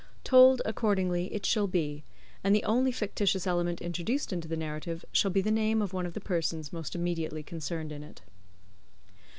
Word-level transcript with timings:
Told, 0.23 0.63
accordingly, 0.65 1.31
it 1.31 1.45
shall 1.45 1.67
be; 1.67 2.03
and 2.43 2.55
the 2.55 2.63
only 2.63 2.91
fictitious 2.91 3.45
element 3.45 3.83
introduced 3.83 4.33
into 4.33 4.47
the 4.47 4.57
narrative 4.57 5.05
shall 5.11 5.29
be 5.29 5.41
the 5.41 5.51
name 5.51 5.79
of 5.79 5.93
one 5.93 6.07
of 6.07 6.15
the 6.15 6.19
persons 6.19 6.73
most 6.73 6.95
immediately 6.95 7.43
concerned 7.43 7.91
in 7.91 8.01
it. 8.01 8.23